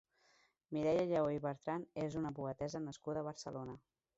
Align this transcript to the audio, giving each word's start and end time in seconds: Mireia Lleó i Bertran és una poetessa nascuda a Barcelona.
Mireia 0.77 1.03
Lleó 1.11 1.27
i 1.35 1.43
Bertran 1.43 1.85
és 2.07 2.17
una 2.23 2.35
poetessa 2.41 2.85
nascuda 2.89 3.23
a 3.25 3.29
Barcelona. 3.33 3.79